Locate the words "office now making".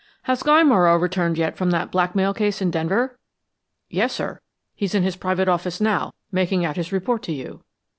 5.47-6.65